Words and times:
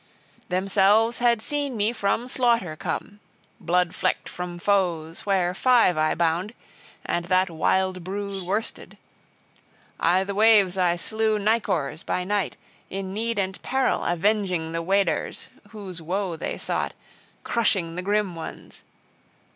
Themselves 0.49 1.19
had 1.19 1.43
seen 1.43 1.77
me 1.77 1.93
from 1.93 2.27
slaughter 2.27 2.75
come 2.75 3.19
blood 3.59 3.93
flecked 3.93 4.27
from 4.27 4.57
foes, 4.57 5.27
where 5.27 5.53
five 5.53 5.95
I 5.95 6.15
bound, 6.15 6.55
and 7.05 7.25
that 7.25 7.51
wild 7.51 8.03
brood 8.03 8.41
worsted. 8.43 8.97
I' 9.99 10.23
the 10.23 10.33
waves 10.33 10.75
I 10.75 10.95
slew 10.95 11.37
nicors 11.37 12.01
{6a} 12.01 12.05
by 12.07 12.23
night, 12.23 12.57
in 12.89 13.13
need 13.13 13.37
and 13.37 13.61
peril 13.61 14.03
avenging 14.03 14.71
the 14.71 14.81
Weders, 14.81 15.49
{6b} 15.67 15.71
whose 15.71 16.01
woe 16.01 16.35
they 16.35 16.57
sought, 16.57 16.95
crushing 17.43 17.93
the 17.95 18.01
grim 18.01 18.33
ones. 18.33 18.81